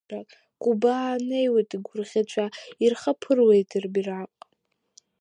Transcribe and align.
Кубаа 0.61 1.11
неиуеит 1.27 1.69
игәырӷьаҵәа, 1.75 2.45
ирхаԥыруеит 2.83 3.69
рбираҟ! 3.83 4.31